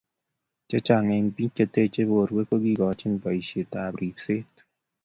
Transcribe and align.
chechang' 0.69 1.11
eng' 1.15 1.33
biikmche 1.35 1.65
teche 1.73 2.01
borwek 2.09 2.47
ko 2.49 2.55
kikochini 2.63 3.17
boisietab 3.23 3.93
ribset 4.01 4.51